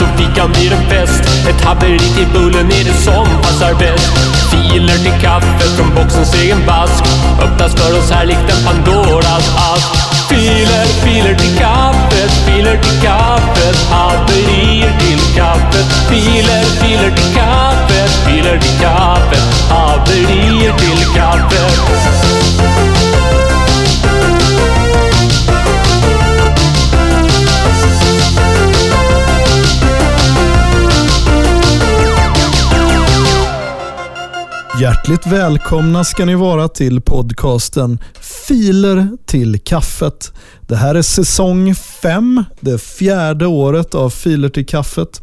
så 0.00 0.06
fikan 0.16 0.52
blir 0.52 0.72
en 0.72 0.84
fest. 0.90 1.22
Ett 1.48 1.60
haveri 1.64 1.98
till 1.98 2.28
bullen 2.34 2.66
är 2.78 2.84
det 2.84 2.98
som 3.06 3.26
passar 3.42 3.74
bäst. 3.74 4.12
Filer 4.50 4.98
till 5.04 5.18
kaffet 5.22 5.70
från 5.76 5.94
boxens 5.94 6.34
egen 6.34 6.66
vask 6.66 7.04
Öppnas 7.44 7.74
för 7.74 7.98
oss 7.98 8.10
här 8.10 8.26
likt 8.26 8.50
en 8.52 8.60
Pandoras 8.66 9.46
ask. 9.72 9.90
Filer, 10.28 10.86
filer 11.04 11.34
till 11.34 11.58
kaffet, 11.58 12.32
filer 12.46 12.76
till 12.82 13.00
kaffet. 13.02 13.76
Haverier 13.90 14.92
till 15.00 15.22
kaffet. 15.36 15.86
Filer, 16.08 16.64
filer 16.80 17.10
till 17.16 17.34
kaffet, 17.34 18.10
filer 18.26 18.58
till 18.58 18.80
kaffet. 18.80 19.44
Haverier 19.70 20.72
till 20.78 21.04
kaffet. 21.14 21.69
Hjärtligt 35.00 35.32
välkomna 35.32 36.04
ska 36.04 36.24
ni 36.24 36.34
vara 36.34 36.68
till 36.68 37.00
podcasten 37.00 37.98
Filer 38.48 39.08
till 39.26 39.60
kaffet. 39.60 40.32
Det 40.66 40.76
här 40.76 40.94
är 40.94 41.02
säsong 41.02 41.74
5, 41.74 42.44
det 42.60 42.82
fjärde 42.82 43.46
året 43.46 43.94
av 43.94 44.10
Filer 44.10 44.48
till 44.48 44.66
kaffet. 44.66 45.22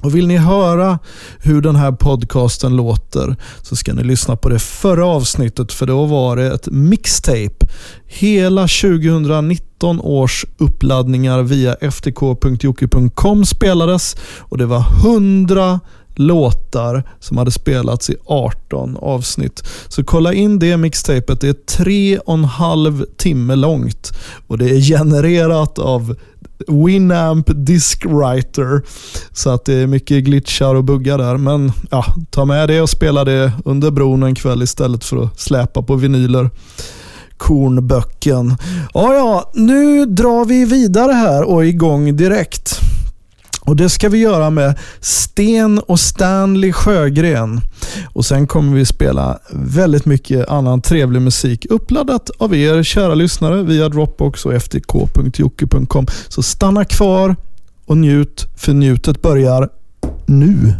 Och 0.00 0.14
Vill 0.14 0.26
ni 0.26 0.36
höra 0.36 0.98
hur 1.38 1.62
den 1.62 1.76
här 1.76 1.92
podcasten 1.92 2.76
låter 2.76 3.36
så 3.62 3.76
ska 3.76 3.94
ni 3.94 4.04
lyssna 4.04 4.36
på 4.36 4.48
det 4.48 4.58
förra 4.58 5.06
avsnittet 5.06 5.72
för 5.72 5.86
då 5.86 6.04
var 6.04 6.36
det 6.36 6.54
ett 6.54 6.66
mixtape. 6.66 7.66
Hela 8.06 8.62
2019 8.62 10.00
års 10.00 10.46
uppladdningar 10.58 11.42
via 11.42 11.76
ftk.jocke.com 11.90 13.44
spelades 13.44 14.16
och 14.38 14.58
det 14.58 14.66
var 14.66 14.84
100 15.04 15.80
låtar 16.16 17.02
som 17.20 17.38
hade 17.38 17.50
spelats 17.50 18.10
i 18.10 18.16
18 18.26 18.96
avsnitt. 18.96 19.62
Så 19.88 20.04
kolla 20.04 20.32
in 20.32 20.58
det 20.58 20.76
mixtapet. 20.76 21.40
Det 21.40 21.48
är 21.48 21.52
tre 21.52 22.18
och 22.18 22.34
en 22.34 22.44
halv 22.44 23.04
timme 23.16 23.54
långt 23.54 24.12
och 24.46 24.58
det 24.58 24.70
är 24.70 24.80
genererat 24.80 25.78
av 25.78 26.16
Winamp 26.68 27.50
Disk 27.54 28.06
Writer. 28.06 28.82
Så 29.32 29.50
att 29.50 29.64
det 29.64 29.74
är 29.74 29.86
mycket 29.86 30.24
glitchar 30.24 30.74
och 30.74 30.84
buggar 30.84 31.18
där. 31.18 31.36
Men 31.36 31.72
ja, 31.90 32.04
ta 32.30 32.44
med 32.44 32.68
det 32.68 32.80
och 32.80 32.90
spela 32.90 33.24
det 33.24 33.52
under 33.64 33.90
bron 33.90 34.22
en 34.22 34.34
kväll 34.34 34.62
istället 34.62 35.04
för 35.04 35.24
att 35.24 35.40
släpa 35.40 35.82
på 35.82 35.94
vinyler 35.94 36.50
kornböcken. 37.36 38.56
Ja, 38.94 39.14
ja, 39.14 39.50
nu 39.54 40.06
drar 40.06 40.44
vi 40.44 40.64
vidare 40.64 41.12
här 41.12 41.42
och 41.42 41.64
är 41.64 41.68
igång 41.68 42.16
direkt. 42.16 42.80
Och 43.66 43.76
Det 43.76 43.88
ska 43.88 44.08
vi 44.08 44.18
göra 44.18 44.50
med 44.50 44.78
Sten 45.00 45.78
och 45.78 46.00
Stanley 46.00 46.72
Sjögren. 46.72 47.60
Och 48.12 48.24
Sen 48.24 48.46
kommer 48.46 48.76
vi 48.76 48.84
spela 48.84 49.38
väldigt 49.52 50.06
mycket 50.06 50.48
annan 50.48 50.80
trevlig 50.80 51.22
musik 51.22 51.66
uppladdat 51.70 52.30
av 52.38 52.54
er 52.54 52.82
kära 52.82 53.14
lyssnare 53.14 53.62
via 53.62 53.88
Dropbox 53.88 54.46
och 54.46 54.62
ftk.jocke.com. 54.62 56.06
Så 56.28 56.42
stanna 56.42 56.84
kvar 56.84 57.36
och 57.86 57.96
njut, 57.96 58.46
för 58.56 58.72
njutet 58.72 59.22
börjar 59.22 59.68
nu. 60.26 60.74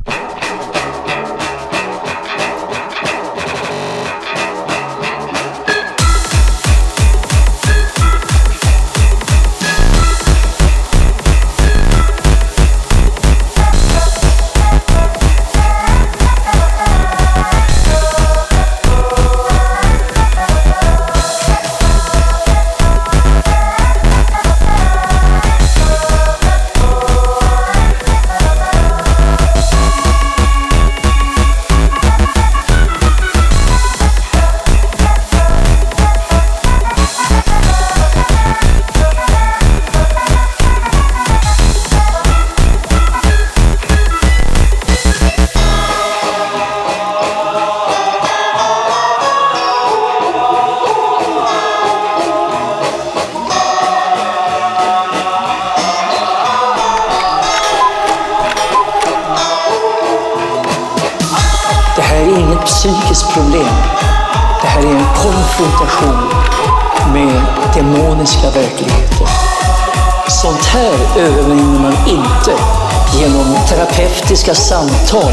Terapeutiska 74.46 74.54
samtal. 74.54 75.32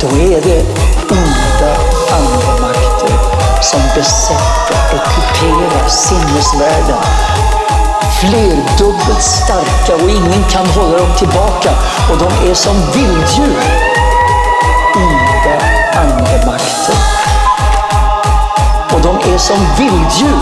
Då 0.00 0.06
är 0.06 0.40
det 0.40 0.62
onda 1.10 1.76
andemakter 2.16 3.18
som 3.60 3.80
besätter, 3.94 4.76
och 4.92 5.00
ockuperar 5.00 5.88
sinnesvärlden. 5.88 7.02
Flerdubbelt 8.20 9.22
starka 9.22 10.04
och 10.04 10.10
ingen 10.10 10.44
kan 10.50 10.66
hålla 10.66 10.98
dem 10.98 11.16
tillbaka. 11.18 11.70
Och 12.10 12.18
de 12.18 12.50
är 12.50 12.54
som 12.54 12.76
vilddjur 12.94 13.60
onda 14.96 15.58
andemakter. 15.96 16.96
Och 18.94 19.00
de 19.00 19.32
är 19.34 19.38
som 19.38 19.58
vilddjur 19.78 20.40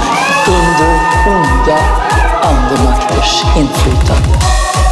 under 0.48 1.00
onda 1.26 1.78
andemakters 2.42 3.44
inflytande. 3.56 4.38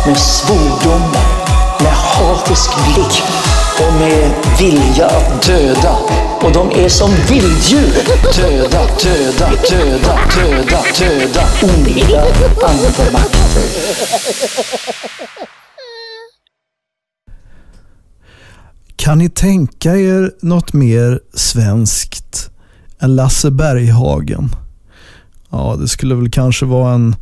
Med 0.07 0.19
svordomar, 0.19 1.43
med 1.83 1.93
hatisk 1.93 2.71
blick 2.85 3.23
och 3.87 3.93
med 4.01 4.31
vilja 4.59 5.07
att 5.07 5.47
döda. 5.47 5.97
Och 6.43 6.53
de 6.53 6.71
är 6.85 6.89
som 6.89 7.11
vilddjur. 7.11 7.93
Döda, 8.37 8.87
döda, 9.03 9.51
döda, 9.71 10.19
döda, 10.37 10.83
döda. 10.99 11.45
Onda 11.63 12.23
andemakter. 12.67 13.63
Kan 18.97 19.19
ni 19.19 19.29
tänka 19.29 19.97
er 19.97 20.33
något 20.43 20.73
mer 20.73 21.21
svenskt 21.35 22.51
än 22.99 23.17
Lasse 23.17 23.51
Berghagen? 23.51 24.49
Ja, 25.51 25.77
det 25.81 25.89
skulle 25.89 26.15
väl 26.15 26.31
kanske 26.31 26.67
vara 26.67 26.95
en, 26.95 27.17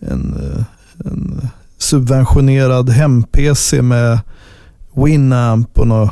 en, 0.00 0.34
eh, 0.36 0.64
en 1.06 1.48
subventionerad 1.84 2.90
hem-PC 2.90 3.82
med 3.82 4.18
Winamp 4.94 5.78
och 5.78 5.86
någon 5.86 6.10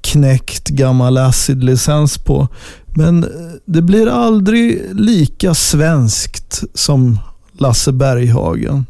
knäckt 0.00 0.68
gammal 0.68 1.18
acid-licens 1.18 2.18
på. 2.18 2.48
Men 2.94 3.24
eh, 3.24 3.30
det 3.64 3.82
blir 3.82 4.06
aldrig 4.06 4.82
lika 4.92 5.54
svenskt 5.54 6.62
som 6.74 7.18
Lasse 7.52 7.92
Berghagen. 7.92 8.86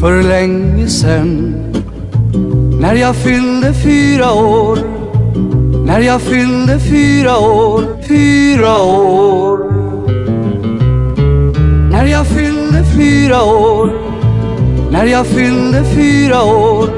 För 0.00 0.22
länge 0.22 0.88
sen 0.88 1.54
När 2.80 2.94
jag 2.94 3.16
fyllde 3.16 3.74
fyra 3.74 4.32
år 4.32 4.97
när 5.88 6.00
jag 6.00 6.22
fyllde 6.22 6.78
fyra 6.78 7.38
år 7.38 8.02
Fyra 8.08 8.82
år. 8.82 9.58
När 11.90 12.06
jag 12.06 12.26
fyllde 12.26 12.84
fyra 12.96 13.42
år 13.42 14.08
när 14.90 15.06
jag 15.06 15.26
fyllde 15.26 15.84
fyra 15.84 16.42
år. 16.42 16.88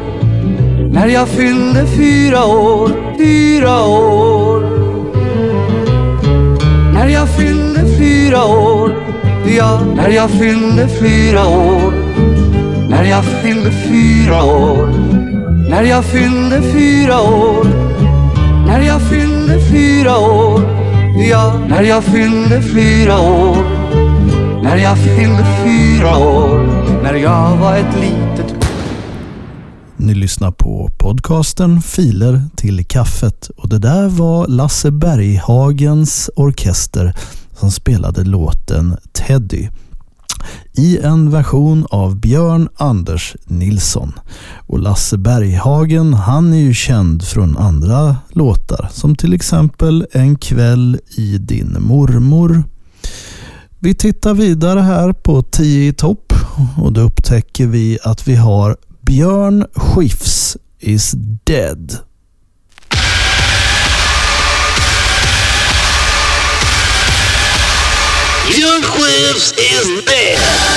När 0.93 1.07
jag 1.07 1.29
fyllde 1.29 1.87
fyra 1.87 2.45
år, 2.45 2.91
fyra 3.19 3.85
år. 3.85 4.61
När 6.95 7.09
jag 7.09 7.29
fyllde 7.29 7.81
fyra 7.99 8.45
år 8.45 8.95
Ja, 9.57 9.81
när 9.97 10.11
jag 10.11 10.31
fyllde 10.31 10.89
fyra 10.89 11.47
år. 11.47 11.93
När 12.89 13.05
jag 13.05 13.25
fyllde 13.25 13.71
fyra 13.71 14.45
år 14.45 14.89
När 15.71 15.83
jag 15.83 16.05
fyllde 16.05 16.63
fyra 16.63 17.21
år. 17.21 17.90
När 18.71 18.81
jag 18.81 19.03
fyllde 19.03 19.61
fyra 19.61 20.19
år 20.19 20.61
Ja, 21.31 21.67
när 21.69 21.83
jag 21.83 22.05
fyllde 22.05 22.63
fyra 22.63 23.21
år. 23.21 23.57
När 24.63 24.77
jag 24.77 24.99
fyllde 24.99 25.47
fyra 25.65 26.19
år 26.19 26.59
När 27.03 27.15
jag 27.15 27.57
var 27.57 27.77
ett 27.77 27.97
litet 28.01 28.55
Ni 29.97 30.15
lyssnar 30.15 30.51
på 30.51 30.91
podcasten 30.99 31.83
Filer 31.83 32.43
till 32.57 32.85
kaffet. 32.87 33.51
Och 33.57 33.69
det 33.69 33.79
där 33.79 34.09
var 34.09 34.47
Lasse 34.47 34.91
Berghagens 34.91 36.31
orkester 36.37 37.15
som 37.55 37.71
spelade 37.71 38.25
låten 38.25 38.97
Teddy 39.13 39.69
i 40.73 40.99
en 40.99 41.31
version 41.31 41.87
av 41.91 42.17
Björn 42.17 42.69
Anders 42.77 43.37
Nilsson. 43.45 44.13
Och 44.67 44.79
Lasse 44.79 45.19
Berghagen 45.19 46.15
han 46.15 46.53
är 46.53 46.59
ju 46.59 46.75
känd 46.75 47.25
från 47.25 47.57
andra 47.57 48.17
låtar 48.29 48.89
som 48.93 49.17
till 49.17 49.35
exempel 49.35 50.07
En 50.13 50.37
kväll 50.37 50.99
i 51.17 51.39
din 51.39 51.77
mormor. 51.81 52.65
Vi 53.79 53.95
tittar 53.95 54.35
vidare 54.35 54.81
här 54.81 55.13
på 55.13 55.43
10 55.43 55.89
i 55.89 55.93
topp 55.93 56.33
och 56.79 56.93
då 56.93 57.01
upptäcker 57.01 57.67
vi 57.67 57.99
att 58.03 58.29
vi 58.29 58.35
har 58.35 58.77
Björn 59.01 59.67
Skifs 59.75 60.57
is 60.79 61.13
dead. 61.45 61.99
Björn 68.57 68.83
Skifs 69.21 69.53
is 69.59 70.05
dead. 70.07 70.70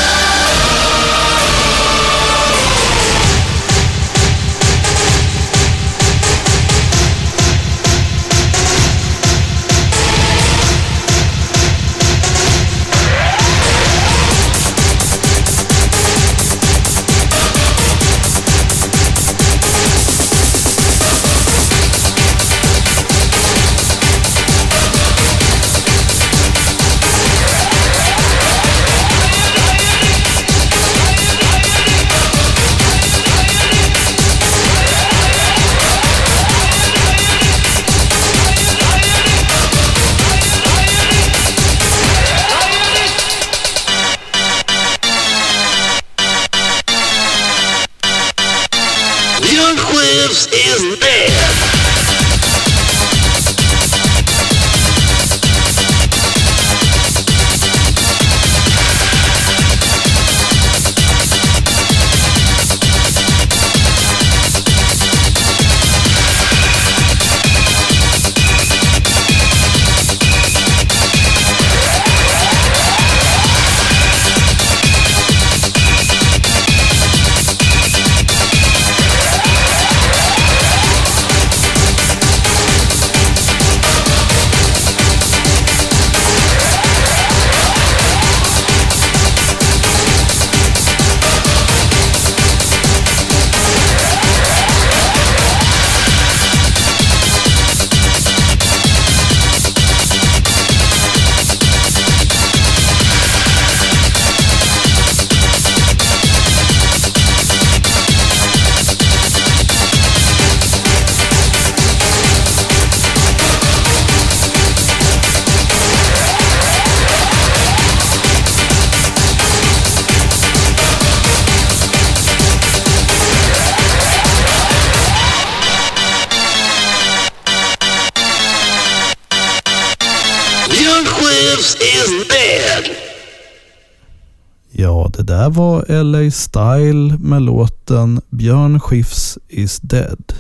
Var 135.89 136.03
LA 136.03 136.31
Style 136.31 137.17
med 137.17 137.41
låten 137.41 138.21
Björn 138.29 138.79
Skifs 138.79 139.37
is 139.47 139.79
dead. 139.79 140.33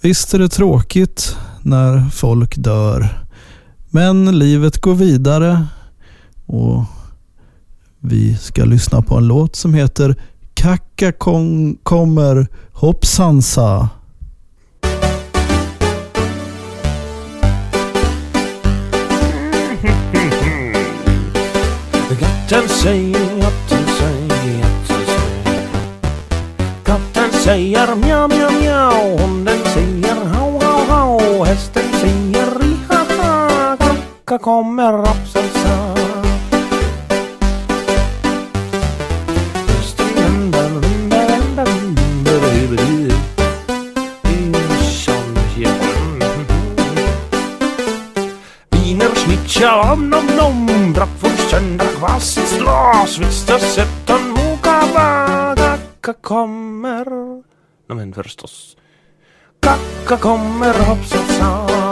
Visst 0.00 0.34
är 0.34 0.38
det 0.38 0.48
tråkigt 0.48 1.36
när 1.62 2.10
folk 2.10 2.56
dör, 2.56 3.24
men 3.90 4.38
livet 4.38 4.80
går 4.80 4.94
vidare 4.94 5.66
och 6.46 6.84
vi 8.00 8.36
ska 8.36 8.64
lyssna 8.64 9.02
på 9.02 9.16
en 9.16 9.26
låt 9.26 9.56
som 9.56 9.74
heter 9.74 10.16
Kacka 10.54 11.12
kom, 11.12 11.76
kommer 11.82 12.46
hoppsansa. 12.72 13.88
Katten 22.52 22.68
säger, 22.68 23.40
katten 23.40 23.81
säger 27.44 27.94
mjau, 27.94 28.28
mjau, 28.28 28.50
mjau. 28.50 29.18
Hunden 29.18 29.58
säger 29.74 30.16
hau, 30.34 30.60
hau, 30.62 30.80
hau. 30.88 31.44
Hästen 31.44 31.82
säger 32.00 32.46
riha-ha. 32.60 33.76
Kacka 33.76 34.38
kommer 34.38 34.92
rapselsa. 34.92 35.94
Hästen 39.66 40.52
Wiener 48.70 49.14
Schnitzel, 49.14 49.92
om 49.92 50.10
nom 50.10 50.26
nom, 50.36 50.92
bratwurst, 50.92 51.50
söndra 51.50 51.86
kvass 51.86 52.38
i 52.38 52.58
glas, 52.58 53.18
Visst 53.18 53.46
sett 53.46 53.88
en 53.88 54.01
mokaba, 54.01 54.01
Kacka 56.12 56.20
kommer, 56.20 57.04
no 57.88 57.94
men 57.94 58.12
förstås. 58.12 58.76
Kacka 59.60 60.16
kommer 60.16 60.74
hoppsan 60.74 61.26
sa. 61.38 61.82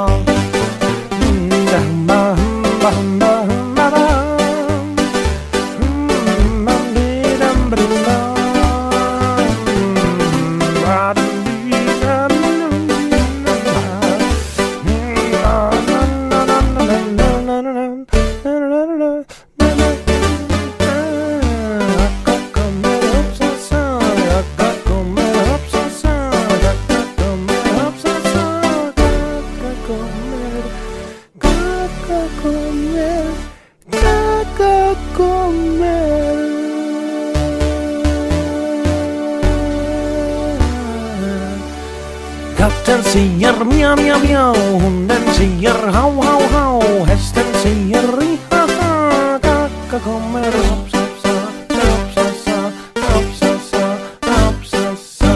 Mjau. 44.40 44.80
Hunden 44.80 45.35
säger 45.35 45.92
hau, 45.92 46.23
hau, 46.23 46.42
hau. 46.52 47.04
Hästen 47.04 47.44
säger 47.62 48.02
riha-ha. 48.20 49.38
Kacka 49.42 50.04
kommer 50.04 50.52
hoppsasa, 50.52 51.35
hoppsasa, 51.68 52.73
hoppsasa, 52.94 53.97
hoppsasa. 54.20 55.35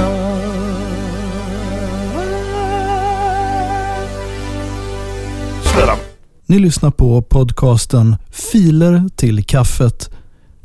Sluta. 5.63 5.97
Ni 6.47 6.59
lyssnar 6.59 6.91
på 6.91 7.23
podcasten 7.23 8.17
Filer 8.31 9.09
till 9.17 9.45
kaffet 9.45 10.11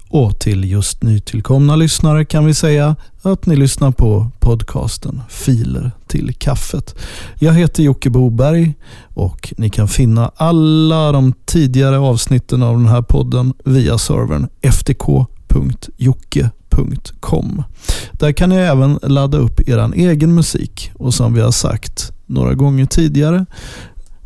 och 0.09 0.39
till 0.39 0.71
just 0.71 1.03
nytillkomna 1.03 1.75
lyssnare 1.75 2.25
kan 2.25 2.45
vi 2.45 2.53
säga 2.53 2.95
att 3.21 3.45
ni 3.45 3.55
lyssnar 3.55 3.91
på 3.91 4.31
podcasten 4.39 5.21
Filer 5.29 5.91
till 6.07 6.33
kaffet. 6.33 6.95
Jag 7.39 7.53
heter 7.53 7.83
Jocke 7.83 8.09
Boberg 8.09 8.73
och 9.13 9.53
ni 9.57 9.69
kan 9.69 9.87
finna 9.87 10.31
alla 10.35 11.11
de 11.11 11.33
tidigare 11.45 11.99
avsnitten 11.99 12.63
av 12.63 12.77
den 12.77 12.87
här 12.87 13.01
podden 13.01 13.53
via 13.65 13.97
servern 13.97 14.47
ftk.jocke.com. 14.61 15.63
Där 18.11 18.31
kan 18.31 18.49
ni 18.49 18.55
även 18.55 18.99
ladda 19.01 19.37
upp 19.37 19.69
er 19.69 19.93
egen 19.95 20.35
musik 20.35 20.91
och 20.95 21.13
som 21.13 21.33
vi 21.33 21.41
har 21.41 21.51
sagt 21.51 22.11
några 22.25 22.53
gånger 22.53 22.85
tidigare 22.85 23.45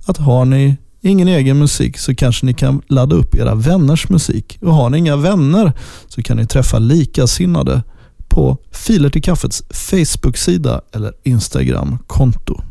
att 0.05 0.17
har 0.17 0.45
ni 0.45 0.77
ingen 1.03 1.27
egen 1.27 1.59
musik 1.59 1.97
så 1.97 2.15
kanske 2.15 2.45
ni 2.45 2.53
kan 2.53 2.81
ladda 2.87 3.15
upp 3.15 3.35
era 3.35 3.55
vänners 3.55 4.09
musik. 4.09 4.57
Och 4.61 4.73
har 4.73 4.89
ni 4.89 4.97
inga 4.97 5.15
vänner 5.15 5.73
så 6.07 6.21
kan 6.21 6.37
ni 6.37 6.45
träffa 6.45 6.79
likasinnade 6.79 7.81
på 8.27 8.57
Filer 8.71 9.09
till 9.09 9.23
kaffets 9.23 9.63
Facebook-sida 9.69 10.81
eller 10.91 11.13
Instagram-konto. 11.23 12.61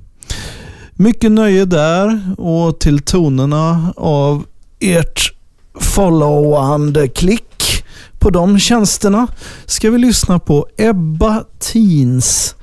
Mycket 0.94 1.32
nöje 1.32 1.64
där 1.64 2.34
och 2.38 2.80
till 2.80 2.98
tonerna 2.98 3.92
av 3.96 4.44
ert 4.80 5.32
followande 5.80 7.08
klick 7.08 7.84
på 8.18 8.30
de 8.30 8.58
tjänsterna 8.58 9.26
ska 9.66 9.90
vi 9.90 9.98
lyssna 9.98 10.38
på 10.38 10.66
Ebba 10.78 11.44
Teens 11.58 12.54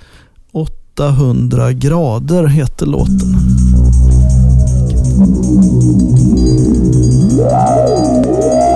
800 0.51 1.73
grader 1.73 2.47
heter 2.47 2.85
låten. 2.85 3.35
Wow. 7.39 8.68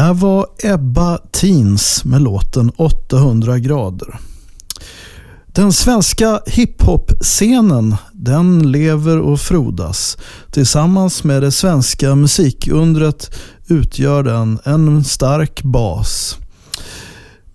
Det 0.00 0.04
här 0.04 0.14
var 0.14 0.46
Ebba 0.62 1.18
Teens 1.18 2.04
med 2.04 2.22
låten 2.22 2.70
800 2.76 3.58
grader. 3.58 4.18
Den 5.46 5.72
svenska 5.72 6.40
hiphop-scenen 6.46 7.96
den 8.12 8.72
lever 8.72 9.18
och 9.18 9.40
frodas. 9.40 10.18
Tillsammans 10.50 11.24
med 11.24 11.42
det 11.42 11.52
svenska 11.52 12.14
musikundret 12.14 13.38
utgör 13.66 14.22
den 14.22 14.58
en 14.64 15.04
stark 15.04 15.62
bas. 15.62 16.36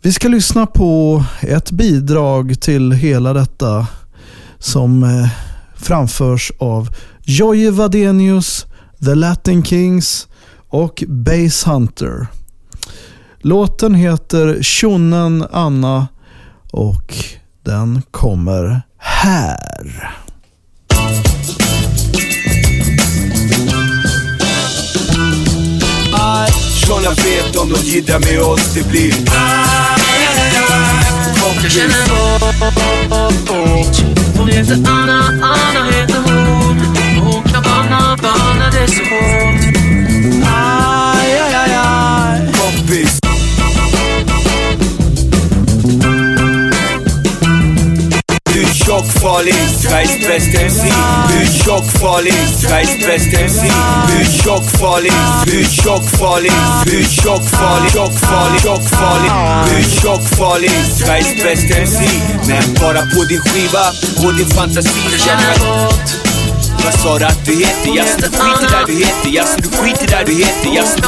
Vi 0.01 0.11
ska 0.11 0.27
lyssna 0.27 0.65
på 0.65 1.23
ett 1.41 1.71
bidrag 1.71 2.61
till 2.61 2.91
hela 2.91 3.33
detta 3.33 3.87
som 4.59 5.03
eh, 5.03 5.27
framförs 5.75 6.51
av 6.59 6.89
Jojje 7.23 7.71
Wadenius, 7.71 8.65
The 9.05 9.15
Latin 9.15 9.63
Kings 9.63 10.27
och 10.69 11.03
Bass 11.07 11.67
Hunter. 11.67 12.27
Låten 13.39 13.95
heter 13.95 14.57
Tjonnen 14.61 15.45
Anna 15.51 16.07
och 16.71 17.13
den 17.63 18.01
kommer 18.11 18.81
här. 18.97 20.11
Såna 26.87 27.09
vet 27.09 27.55
om 27.55 27.69
de 27.69 27.79
jiddrar 27.79 28.19
med 28.19 28.41
oss, 28.41 28.73
det 28.73 28.87
blir 28.89 29.13
Jag 31.63 31.71
känner 31.71 32.05
Hon 34.37 34.47
heter 34.47 34.73
Anna, 34.87 35.19
Anna 35.27 35.91
heter 35.91 36.21
hon 36.25 36.95
hon 37.25 37.43
kan 37.43 37.63
banna, 37.63 38.17
banna 38.21 38.69
det 38.71 38.87
så 38.87 39.03
hårt 39.03 39.74
tjockfarlig, 49.05 49.55
Sveriges 49.81 50.19
bästa 50.27 50.61
MC 50.61 50.93
Du 51.29 51.41
är 51.41 51.63
tjockfarlig, 51.63 52.33
Sveriges 52.33 52.97
bästa 52.97 53.39
MC 53.39 53.71
Du 54.07 54.21
är 54.21 54.43
tjockfarlig, 54.43 55.11
du 55.45 55.59
är 55.59 55.65
tjockfarlig 55.65 56.51
Du 56.85 56.99
är 56.99 57.03
tjockfarlig, 57.03 57.91
tjockfarlig, 57.91 58.61
tjockfarlig 58.61 59.31
Du 59.69 59.75
är 59.75 60.01
tjockfarlig, 60.01 60.71
Sveriges 60.97 61.43
bästa 61.43 61.79
MC 61.79 62.05
Men 62.47 62.73
bara 62.73 63.01
på 63.01 63.23
din 63.29 63.41
skiva 63.41 63.85
och 64.27 64.33
din 64.33 64.49
fantasi 64.49 64.99
Jag 65.11 65.21
känner 65.21 65.59
bort 65.59 66.09
Vad 66.83 66.93
sa 66.93 67.19
du 67.19 67.25
att 67.25 67.45
du 67.45 67.51
heter? 67.51 67.95
Jaså 67.95 68.17
du 68.17 68.29
skiter 68.29 68.69
där 68.69 68.85
du 68.87 68.93
heter 68.93 69.29
Jaså 69.29 69.57
du 69.57 69.69
skiter 69.69 70.07
där 70.07 70.25
du 70.25 70.33
heter 70.33 70.75
Jaså 70.75 70.99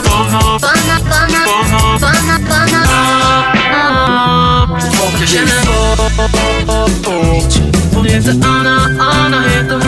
Jag 5.20 5.30
känner 5.30 6.37
bort 6.68 7.62
Hon 7.96 8.06
heter 8.06 8.36
Anna, 8.44 8.90
Anna 9.00 9.42
heter 9.42 9.80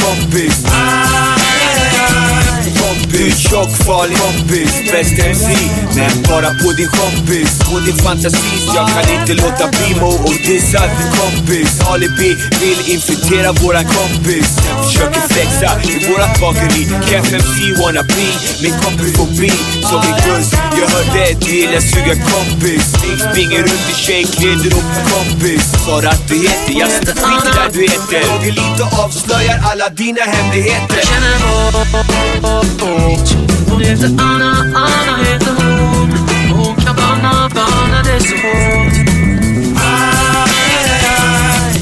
kompis 0.00 0.64
Du 3.20 3.26
är 3.26 3.30
tjockfarlig 3.30 4.18
kompis, 4.18 4.72
bäst 4.92 5.18
MC 5.18 5.48
Men 5.96 6.22
bara 6.28 6.50
på 6.62 6.68
din 6.78 6.90
kompis, 7.00 7.50
på 7.68 7.78
din 7.86 7.96
fantasi. 7.96 8.52
Jag 8.74 8.88
kan 8.88 9.20
inte 9.20 9.34
låta 9.34 9.64
bli 9.74 10.00
Mo 10.00 10.12
och 10.28 10.38
dissa 10.46 10.80
din 10.98 11.12
kompis. 11.20 11.80
Alibi 11.92 12.30
vill 12.60 12.80
infiltrera 12.94 13.52
våran 13.52 13.84
kompis. 13.84 14.48
Försöker 14.84 15.20
flexa 15.32 15.70
i 15.90 15.94
vårat 16.08 16.40
bageri 16.40 16.84
Keff 17.08 17.32
MC 17.32 17.56
wanna 17.82 18.02
be 18.02 18.28
min 18.62 18.74
kompis 18.82 19.16
får 19.16 19.30
bli 19.38 19.52
Som 19.90 20.00
en 20.10 20.16
guzz, 20.24 20.48
jag 20.80 20.88
hörde 20.94 21.24
du 21.40 21.50
gillar 21.60 21.80
suga 21.80 22.14
kompis. 22.32 22.84
Springer 23.26 23.62
runt 23.68 23.86
i 23.92 23.94
tjejkläder 24.04 24.72
och 24.78 24.88
kompis. 25.12 25.64
Sa 25.86 26.00
du 26.00 26.08
att 26.08 26.28
du 26.28 26.34
heter, 26.34 26.72
jag 26.80 26.90
skiter 27.22 27.52
där 27.58 27.70
du 27.72 27.80
heter. 27.82 28.22
Roger 28.32 28.52
lite 28.60 28.84
avslöjar 29.02 29.58
alla 29.70 29.88
dina 29.88 30.22
hemligheter. 30.34 31.02
Jag 33.10 33.28
känner 33.28 33.46
bort 33.56 33.70
Hon 33.70 33.80
heter 33.80 34.06
Anna, 34.18 34.50
Anna 34.74 35.16
heter 35.24 35.54
hon 35.56 36.10
Och 36.50 36.66
hon 36.66 36.76
kan 36.76 36.96
banna, 36.96 37.48
banna 37.54 38.02
det 38.02 38.20
så 38.20 38.34
hårt 38.34 38.92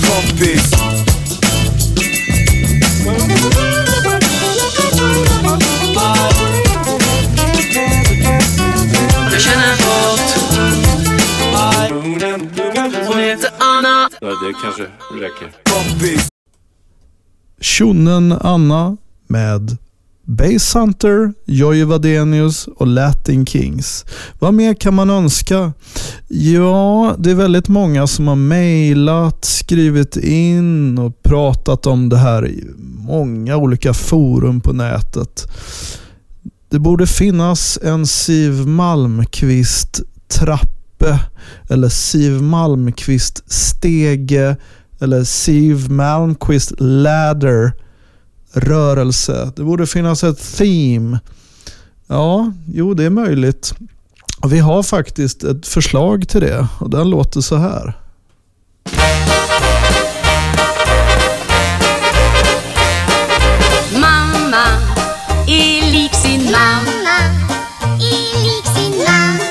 kompis 0.07 0.73
Jag 9.33 9.41
känner 9.41 9.77
bort 9.77 10.29
Hon 13.09 13.19
heter 13.19 13.51
Anna 13.59 14.09
Ja, 14.21 14.29
det 14.29 14.53
kanske 14.63 14.83
räcker. 15.21 15.53
kompis 15.65 16.29
Tjonnen 17.61 18.33
Anna 18.33 18.97
med 19.27 19.77
Base 20.29 20.79
Hunter, 20.79 21.33
Jojje 21.45 21.85
Wadenius 21.85 22.67
och 22.67 22.87
Latin 22.87 23.47
Kings. 23.47 24.05
Vad 24.39 24.55
mer 24.55 24.75
kan 24.75 24.95
man 24.95 25.11
önska? 25.11 25.73
Ja, 26.29 27.15
det 27.19 27.31
är 27.31 27.35
väldigt 27.35 27.69
många 27.69 28.07
som 28.07 28.29
har 28.29 28.37
mejlat, 28.37 29.45
skrivit 29.45 30.17
in 30.17 30.99
och 30.99 31.23
pratat 31.23 31.87
om 31.87 32.09
det 32.09 32.17
här 32.17 32.47
i 32.47 32.65
många 32.99 33.57
olika 33.57 33.95
forum 33.95 34.61
på 34.61 34.73
nätet. 34.73 35.47
Det 36.71 36.79
borde 36.79 37.07
finnas 37.07 37.79
en 37.83 38.07
Siv 38.07 38.53
Malmqvist 38.67 40.01
trappe 40.29 41.21
eller 41.69 41.89
Siv 41.89 42.43
Malmqvist 42.43 43.53
stege 43.53 44.57
eller 45.01 45.25
Siv 45.25 45.91
Malmqvist 45.91 46.73
ladder 46.79 47.73
rörelse. 48.53 49.53
Det 49.57 49.63
borde 49.63 49.87
finnas 49.87 50.25
ett 50.25 50.57
theme. 50.57 51.19
Ja, 52.07 52.53
jo 52.67 52.95
det 52.95 53.05
är 53.05 53.11
möjligt. 53.11 53.75
Och 54.41 54.53
vi 54.53 54.59
har 54.59 54.83
faktiskt 54.83 55.45
ett 55.45 55.67
förslag 55.67 56.29
till 56.29 56.41
det 56.41 56.67
och 56.81 56.91
den 56.91 57.11
låter 57.11 57.41
så 57.41 57.57
här. 57.57 57.99
Mamma 63.93 64.67
är 65.47 65.93
lik 65.93 66.15
sin 66.15 66.45
mamma 66.45 67.19
är 68.01 68.45
lik 68.45 68.67
sin 68.77 68.99
mamma 68.99 69.48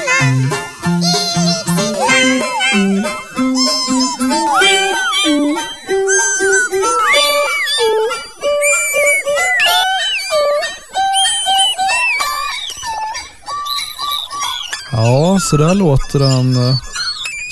Ja, 15.07 15.39
så 15.41 15.57
där 15.57 15.75
låter 15.75 16.19
den 16.19 16.55
eh, 16.55 16.75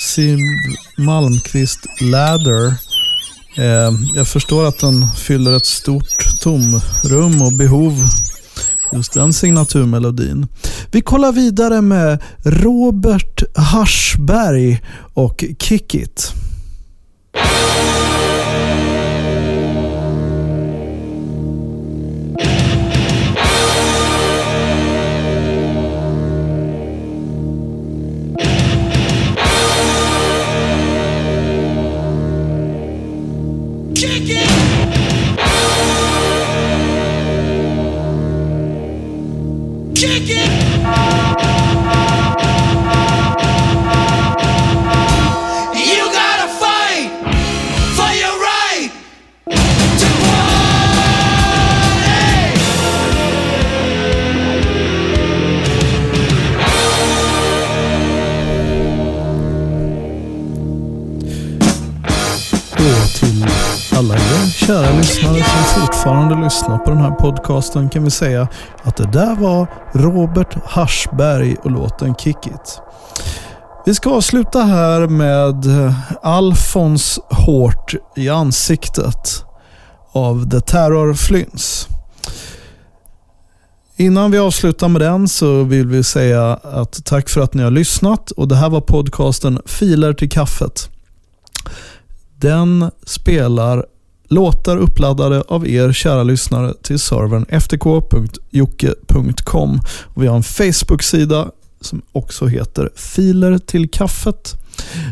Siv 0.00 0.38
Malmqvist 0.98 1.78
ladder. 2.00 2.66
Eh, 3.56 3.92
jag 4.16 4.28
förstår 4.28 4.64
att 4.64 4.78
den 4.78 5.06
fyller 5.16 5.56
ett 5.56 5.66
stort 5.66 6.40
tomrum 6.42 7.42
och 7.42 7.56
behov. 7.58 8.04
Just 8.92 9.12
den 9.12 9.32
signaturmelodin. 9.32 10.46
Vi 10.90 11.00
kollar 11.00 11.32
vidare 11.32 11.80
med 11.80 12.22
Robert 12.44 13.42
Haschberg 13.56 14.82
och 15.14 15.44
Kick 15.58 15.94
It. 15.94 16.32
again. 40.26 40.55
Fortfarande 66.06 66.44
lyssnar 66.44 66.78
på 66.78 66.90
den 66.90 66.98
här 66.98 67.10
podcasten 67.10 67.88
kan 67.88 68.04
vi 68.04 68.10
säga 68.10 68.48
att 68.82 68.96
det 68.96 69.12
där 69.12 69.36
var 69.36 69.66
Robert 69.94 70.56
Haschberg 70.64 71.56
och 71.62 71.70
låten 71.70 72.14
Kick 72.14 72.46
It. 72.46 72.80
Vi 73.86 73.94
ska 73.94 74.10
avsluta 74.10 74.62
här 74.62 75.06
med 75.06 75.64
Alfons 76.22 77.20
hårt 77.30 77.94
i 78.16 78.28
ansiktet 78.28 79.44
av 80.12 80.50
The 80.50 80.60
Terror 80.60 81.14
Flyns. 81.14 81.88
Innan 83.96 84.30
vi 84.30 84.38
avslutar 84.38 84.88
med 84.88 85.00
den 85.00 85.28
så 85.28 85.62
vill 85.62 85.86
vi 85.86 86.04
säga 86.04 86.54
att 86.54 87.04
tack 87.04 87.28
för 87.28 87.40
att 87.40 87.54
ni 87.54 87.62
har 87.62 87.70
lyssnat 87.70 88.30
och 88.30 88.48
det 88.48 88.56
här 88.56 88.68
var 88.68 88.80
podcasten 88.80 89.60
Filer 89.66 90.12
till 90.12 90.30
kaffet. 90.30 90.90
Den 92.38 92.90
spelar 93.06 93.84
låtar 94.28 94.76
uppladdade 94.76 95.42
av 95.48 95.68
er 95.68 95.92
kära 95.92 96.22
lyssnare 96.22 96.74
till 96.82 96.98
servern 96.98 97.46
ftk.jocke.com. 97.60 99.00
Vi 100.14 100.26
har 100.26 100.36
en 100.36 100.42
Facebook-sida 100.42 101.50
som 101.80 102.02
också 102.12 102.46
heter 102.46 102.90
Filer 102.94 103.58
till 103.58 103.90
kaffet. 103.90 104.54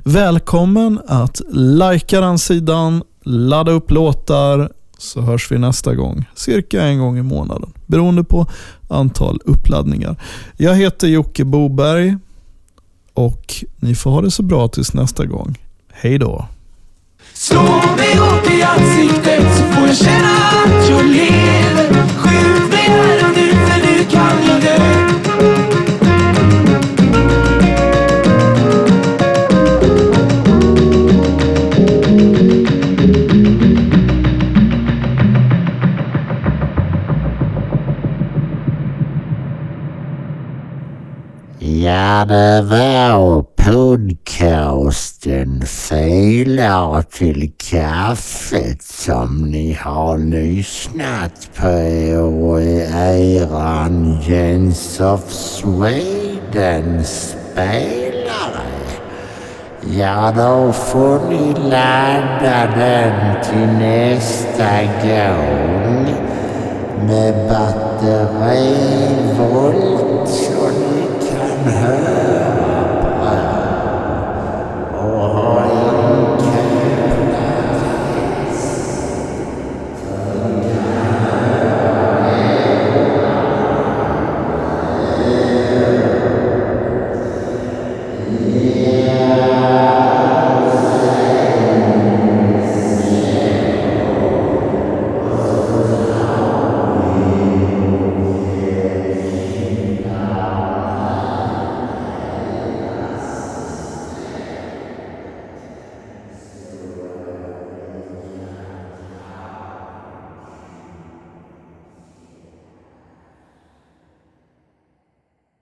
Välkommen 0.04 1.00
att 1.06 1.40
likea 1.52 2.20
den 2.20 2.38
sidan, 2.38 3.02
ladda 3.22 3.72
upp 3.72 3.90
låtar, 3.90 4.72
så 4.98 5.20
hörs 5.20 5.52
vi 5.52 5.58
nästa 5.58 5.94
gång. 5.94 6.24
Cirka 6.34 6.82
en 6.82 6.98
gång 6.98 7.18
i 7.18 7.22
månaden, 7.22 7.72
beroende 7.86 8.24
på 8.24 8.46
antal 8.88 9.40
uppladdningar. 9.44 10.16
Jag 10.56 10.74
heter 10.74 11.08
Jocke 11.08 11.44
Boberg 11.44 12.16
och 13.14 13.54
ni 13.76 13.94
får 13.94 14.10
ha 14.10 14.20
det 14.20 14.30
så 14.30 14.42
bra 14.42 14.68
tills 14.68 14.94
nästa 14.94 15.26
gång. 15.26 15.58
Hej 15.92 16.18
då! 16.18 16.48
Slå 17.44 17.62
mig 17.96 18.16
hårt 18.16 18.50
i 18.50 18.62
ansiktet 18.62 19.56
så 19.56 19.62
får 19.62 19.86
jag 19.86 19.96
känna 19.96 20.28
att 20.64 20.90
jag 20.90 21.04
lever. 21.04 22.06
Skjut 22.16 22.70
mig 22.70 22.88
här 22.88 23.28
och 23.28 23.36
nu 23.36 23.48
för 23.50 23.86
nu 23.86 24.04
kan 24.10 24.36
jag 24.48 24.60
dö. 24.62 24.78
Ja, 41.58 42.24
det 42.24 42.62
var 42.62 43.53
podcasten 43.64 45.62
Filar 45.66 47.02
till 47.02 47.52
kaffet 47.70 48.82
som 48.82 49.50
ni 49.50 49.72
har 49.72 50.18
lyssnat 50.18 51.50
på 51.56 52.60
i 52.60 52.80
eran 53.40 54.20
Jens 54.22 55.00
of 55.00 55.30
Sweden 55.30 57.04
spelare. 57.04 58.64
Ja, 59.80 60.32
då 60.36 60.72
får 60.72 61.28
ni 61.28 61.54
ladda 61.70 62.66
den 62.76 63.42
till 63.44 63.68
nästa 63.78 64.82
gång 65.02 66.14
med 67.06 67.34
batterivolt 67.48 68.68
så 70.28 70.68
ni 70.68 71.06
kan 71.28 71.72
höra 71.72 72.63